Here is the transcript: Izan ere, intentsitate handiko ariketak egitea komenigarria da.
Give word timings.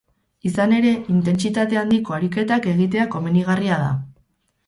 Izan 0.51 0.71
ere, 0.77 0.93
intentsitate 1.15 1.79
handiko 1.81 2.15
ariketak 2.17 2.67
egitea 2.73 3.07
komenigarria 3.17 3.77
da. 3.85 3.93